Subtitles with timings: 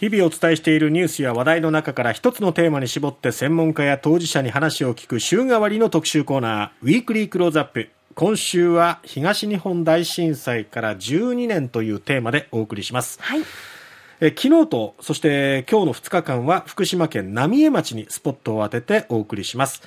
[0.00, 7.90] 日々お伝えしているニュースや話題の中から一つのテーマに絞って専門家や当事者に話を聞く週替わりの特集コーナー、ウィークリークローズアップ。
[8.14, 13.18] 今週は東日本大震災から12年というテーマでお送りします。
[13.20, 13.40] はい。
[14.20, 19.82] え昨日と、そして今日の2日間は福島県浪江町にスポットを当ててお送りします。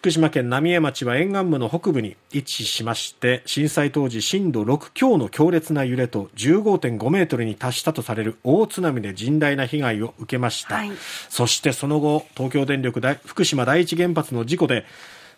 [0.00, 10.92] 福島県浪江町は沿岸部の北部に位置しまして震災当時震度6強の強烈な揺れと15.5メートルに達したとされる大津波で甚大な被害を受けました、はい、
[11.28, 14.86] そしてその後東京電力福島第一原発の事故で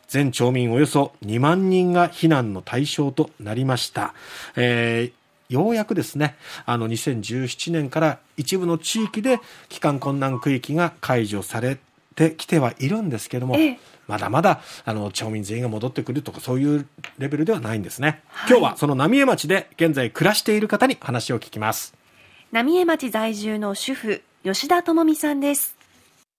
[0.06, 4.15] 全町民およそ2万人が避難の対象となりました、
[4.55, 6.37] えー、ようやくですね
[6.67, 11.81] あの2017年から一部の地域で帰還困難区域が解除され
[12.15, 16.87] てきてはいるんですけども、ええまだまだあの町民全員が戻ってくるとかそういう
[17.19, 21.95] レベルではないんですね、はい、今日はその浪江町で現在暮らしている方に話を聞きます。
[22.51, 25.77] 浪江町在住の主婦吉田智美さんです。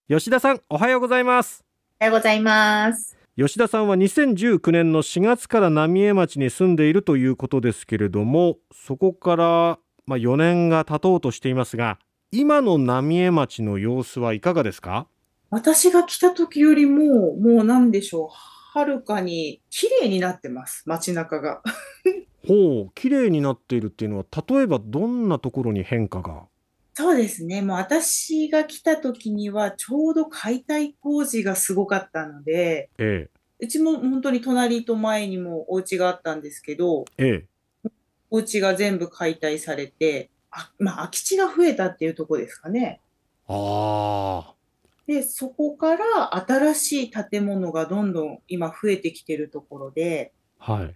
[0.09, 1.63] 吉田さんおはようございます。
[2.01, 3.15] おはようございます。
[3.35, 11.97] 吉田さんは2019年の4月から浪江町に住んでいるということですけれどもそこからまあ4年が経とうとしていますが
[12.31, 15.07] 今の浪江町の様子はいかがですか？
[15.53, 21.61] 私が来た時よりも、もうなんでしょう、はるかに綺麗になってます、街中が。
[22.47, 26.47] ほう、綺麗になっているっていうのは、例えばどんなところに変化が？
[26.95, 27.61] そうですね。
[27.61, 37.45] もう私が来た時には、ちょうど解体工事がすごかったので、ええ、うちも本当に隣と前にもお家があったんですけど、え
[37.85, 37.89] え、
[38.31, 43.01] お家が全部解体されて、あまあ、空き地が増えたっていうとこですかね。
[43.47, 44.62] ああ。
[45.07, 50.95] で、そこから新しい建物がどんどん今増えてきてるところで、はい。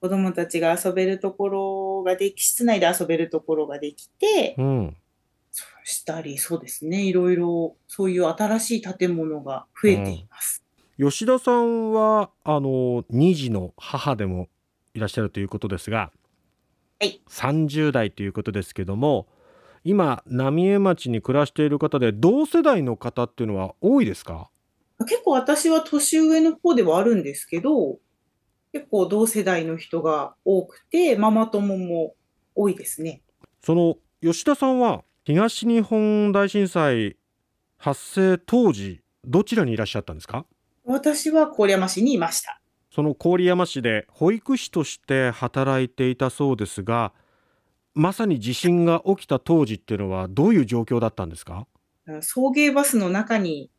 [0.00, 4.96] 子供たちが遊べるところができ、室内で遊べるところができて、うん。
[5.50, 10.62] そうしたり、そうですね、いろいろ、そういう新しい建物が増えています。
[10.98, 14.48] うん、吉田さんは、あの、二児の母でも
[14.94, 16.12] いらっしゃるということですが、
[17.00, 17.20] はい。
[17.28, 19.26] 30代ということですけども、
[19.88, 24.50] 今浪江町に暮らしている方で同世代の方っていうのは多いですか？
[24.98, 27.98] 結構私は年上の方ではあるんですけど
[28.72, 32.14] 結構同世代の人が多くてママ友も
[32.56, 33.22] 多いですね。
[33.62, 37.16] その吉田さんは東日本大震災
[37.78, 40.46] 発生当時どちらにいらっしゃったんですか？
[40.84, 42.60] 私は郡山市にいました。
[42.90, 47.12] その郡山市で保育士として働いていたそうですが
[47.96, 51.66] まさに地震が起きた当時っていうのはどういう状況だったんですか？
[52.20, 53.70] 送迎バスの中に、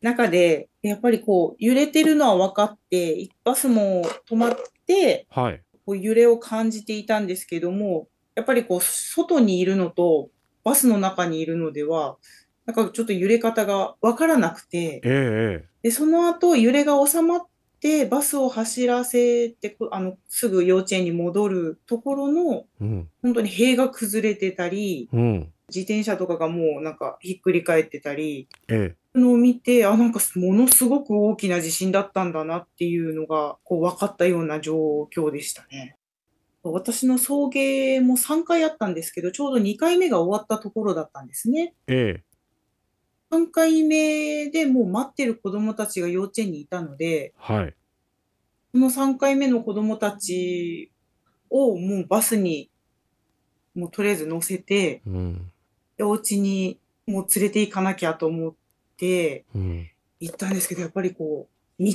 [0.00, 4.56] 中で、やっぱりこう、揺れてるのは分かって、バスも止まっ
[4.86, 10.30] て、はい、こう揺れを感じていたんですけども、やっぱりこう、外にいるのと、
[10.64, 12.16] バスの中にいるのでは、
[12.64, 17.42] なんかちょっと揺れ方が分からなくて、ええ、でその後揺れが収まっ
[17.84, 35.98] で、バスを走らせて、あの、すぐ幼稚園に戻るところの、うん、本当に塀が崩れてたり、うん、自転車とかがもうなんかひっくり返ってたり、ええ、のを見て、あ、なんかものすごく大きな地震だったんだなっていうのが、こう分かったような状況でしたね。
[36.62, 41.74] 私の送迎も3回あったんですけど、ちょうど2回目が終わったところだったんですね。
[41.86, 42.33] ええ。
[43.34, 47.74] 3回目でもう待ってる子供たちが幼稚園にいたので、はい。
[48.72, 50.90] その3回目の子供たち
[51.50, 52.70] をもうバスに、
[53.74, 55.50] もうとりあえず乗せて、うん。
[55.96, 58.54] で、お家にもう連れて行かなきゃと思っ
[58.96, 59.90] て、うん。
[60.20, 61.92] 行ったんですけど、やっぱりこう、道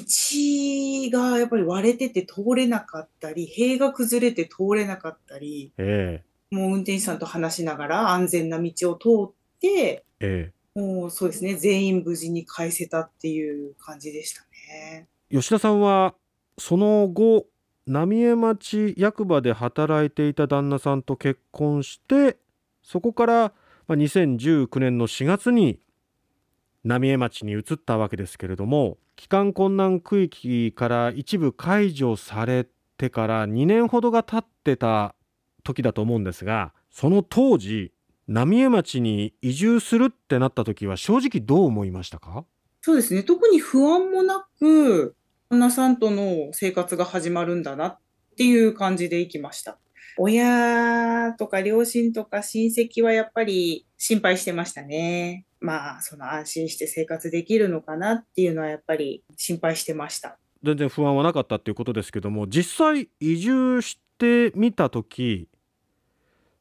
[1.11, 6.55] がやっぱり割れてて通れなかったり、塀が崩れて通れなかったり、ええ。
[6.55, 10.58] もう運転手さんと話しながら安全な道を通って、ええ。
[10.75, 15.07] もうそうですね、全員無事に返せたっていう感じでしたね。
[15.31, 16.15] 吉田さんは
[16.57, 17.45] その後
[17.85, 22.37] 浪江町役場で働いていた旦那さんと結婚して
[22.83, 23.53] そこから
[23.87, 25.79] 2019年の4月に
[26.83, 32.67] 浪江町に移ったわけですけれども帰還困難区域から一部解除され
[32.97, 35.15] てから2年ほどが経ってた
[35.63, 37.91] 時だと思うんですがその当時
[38.31, 42.45] 浪江町に移住するってなった時は正直どう思いましたか？
[42.81, 43.23] そうですね。
[43.23, 45.15] 特に不安もなく、
[45.49, 47.97] 旦那さんとの生活が始まるんだなっ
[48.37, 49.79] ていう感じで行きました。
[50.19, 55.47] 親とか両親とか親戚はやっぱり心配してましたね。
[55.59, 60.37] まあ、その安心して生活できるのかなっていうのはやっぱり心配してました。
[60.61, 65.49] 全然不安はなかったっていうことですけども、実際移住してみた時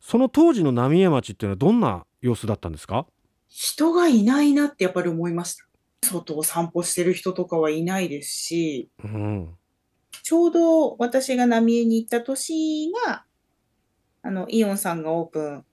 [0.00, 3.06] その当時の浪江町っていうのはどんな様子だったんですか？
[3.48, 5.64] 人がいないなってやっぱり思いました。
[6.06, 9.48] 外を散歩してる人とかはいないですし、うん、
[10.22, 13.24] ちょうど私が浪江に行った年が、
[14.22, 15.64] あの、イオンさんがオープン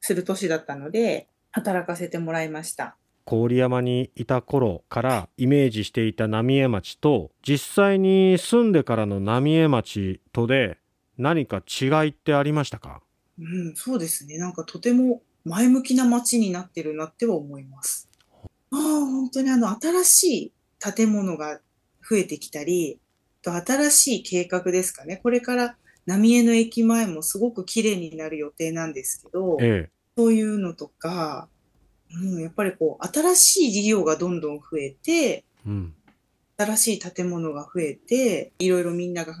[0.00, 2.96] する年だったので、働かせてもらいました。
[3.24, 10.78] 郡山にいた頃からイメージしていた浪江町と実際に住んでからの浪江町とで
[11.18, 13.00] 何か違いってありましたか？
[13.38, 14.38] うん、そうですね。
[14.38, 18.08] なんかとても前向きな街になってるなっては思います。
[18.70, 20.52] ああ、本当にあの新しい
[20.94, 21.60] 建物が
[22.08, 22.98] 増えてきたり、
[23.42, 25.18] と新しい計画ですかね。
[25.18, 31.48] これから浪江の駅前もすごく綺麗になる予定なんですけど、ええ、そういうのとか、
[32.12, 35.94] うん、やっぱりこう、新しい事業がどんどん増えて、うん、
[36.58, 39.40] 新しい建物が増えて、いろいろみんなが考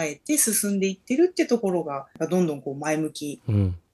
[0.00, 3.40] えて進んでいってるってところが、どんどんこう前向き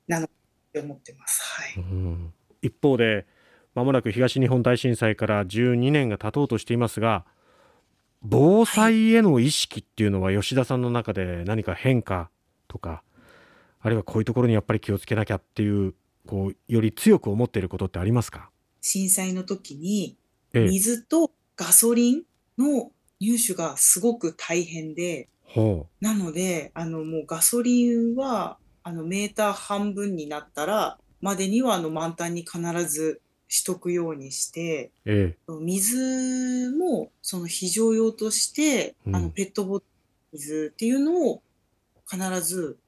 [0.08, 0.28] なのっ
[0.72, 1.42] て思ってます。
[1.42, 1.74] はい。
[1.76, 2.32] うん、
[2.62, 3.26] 一方で、
[3.74, 7.24] まもなく東日本大震災から12年が経とうとしていますが、
[8.22, 12.30] 防災への意識っていうのは吉田さんの中で何か変化
[12.68, 13.02] とか、
[13.80, 15.94] あるいはこういうところにやっぱり気をつけなきゃっていう
[16.26, 18.48] こうより強く思っていることってありますか？
[18.80, 20.16] 震災の時に
[20.54, 22.22] 水とガソリン
[22.58, 22.90] の
[23.20, 25.28] 入手がすごく大変で、
[26.00, 39.86] なのであのもうガソリンはあのメーター半分になったらまでにはあの満タンに必ずしとくようにして、ええ、水もその非常用として、うん、あのペットボト
[40.32, 41.42] ル水っていうのを
[42.10, 42.78] 必ず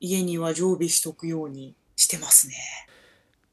[0.00, 2.54] 家には常備しとくようにしてますね。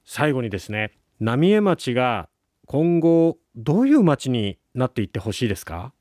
[0.04, 2.28] 最後にですね浪江町が
[2.72, 5.92] 今後どういう町になっていってほしいですか？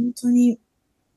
[0.00, 0.58] 本当に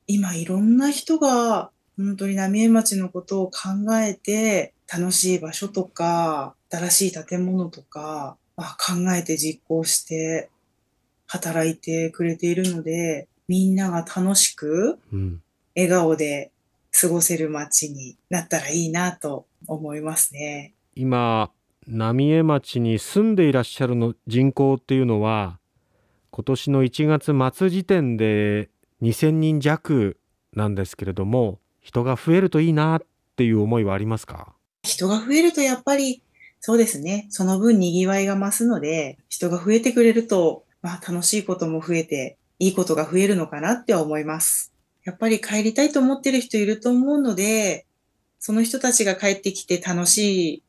[0.06, 10.50] 今いろんな人が本当に浪江町のことを考えて楽しい場所とか新しい建物とか、まあ、考えて実行して
[11.26, 15.00] 働いてくれているのでみんなが楽しく
[15.74, 16.52] 笑顔で
[16.92, 20.74] 過ごせる街になったらいいなと思いますね。
[20.94, 21.50] 今
[21.88, 25.58] 浪江町に住んでいらっしゃるの人口っていうのは
[26.30, 28.70] 今年の1月末時点で
[29.02, 30.18] 2000人弱
[30.54, 33.02] なんですけれども人が増えるといいなっ
[33.36, 34.54] ていう思いはありますか？
[34.84, 36.22] 人が増えるとやっぱり
[36.60, 44.72] そうですねその分賑わいが増すので人が増えてくれると、まあ、楽しいことも増えていいことが増えるのかなって思います。
[45.04, 47.86] やっぱり帰りたいと思ってる人いると思うので、
[48.38, 50.62] その人たちが帰ってきて楽しい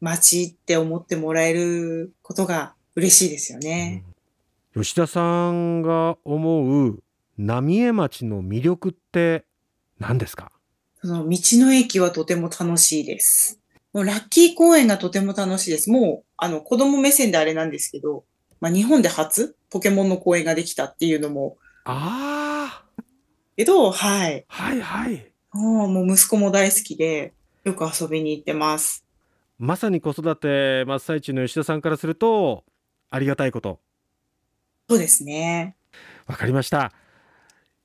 [0.00, 4.04] 街って思ってもらえることが嬉しいですよね。
[4.74, 7.02] うん、吉田さんが思う
[7.38, 9.44] 浪江町の魅力って
[9.98, 10.52] 何ですか？
[11.02, 13.60] その道の駅はとても楽しいです。
[13.92, 15.90] もうラッキー公園がとても楽しいです。
[15.90, 18.24] もう、あの、子供目線であれなんですけど、
[18.60, 21.58] まあ、日本で初ポケモンの公園ができたっていうのも。
[21.84, 23.02] ああ。
[23.56, 24.44] けど、はい。
[24.48, 25.30] はいはい。
[25.52, 29.03] もう息子も大好きで、よく遊びに行ってます。
[29.58, 32.64] まさに子育て真っ最中の吉田さんからすると、
[33.10, 33.78] ありがたいこと。
[34.88, 35.76] そうですね。
[36.26, 36.92] わかりました。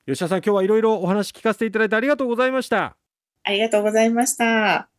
[0.07, 2.95] 吉田さん、今日はいろいろお話聞かせていただいてありがとうございました。
[3.43, 4.89] ありがとうございました。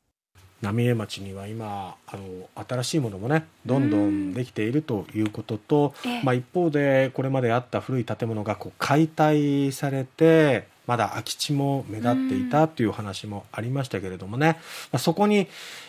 [0.62, 14.58] 浪江町には今あの新しいものもねどんどんできているということと、まあ、一方でこれまであった古い建物がこう解体されてまだ空き地も目立っていたという話もありましたけれどもね、
[14.92, 15.46] まあ、そこに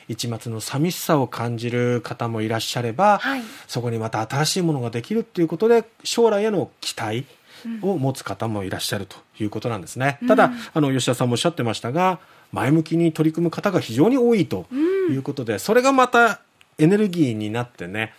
[0.07, 7.25] 一抹の寂しさを感じる方もいらっしゃれば、はい、そこにまた新しいものができるっていうことで将来への期待
[7.81, 10.19] を持つ方もいらっしゃるということなんですね。
[10.27, 12.19] ただあの吉田さんもおっしゃってましたが
[12.51, 14.65] 前向きに取り組む方が非常に多いと
[15.09, 16.41] いうことで、それがまた
[16.81, 18.13] エネルギーになってね、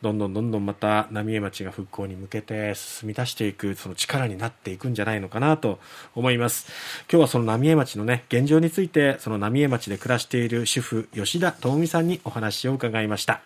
[0.00, 5.78] どんどんどんどんまた浪江町が復興に向けて進み出していくその力になっていくんじゃないのかなと
[6.14, 6.66] 思います。
[7.12, 13.42] 今日はその浪江町のね現状についてその浪江町で暮らしている主婦吉田智美さんにお話を伺いました